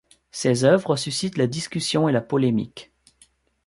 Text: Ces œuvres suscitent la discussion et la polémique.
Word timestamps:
Ces 0.31 0.63
œuvres 0.63 0.95
suscitent 0.95 1.37
la 1.37 1.45
discussion 1.45 2.09
et 2.09 2.11
la 2.11 2.21
polémique. 2.21 2.91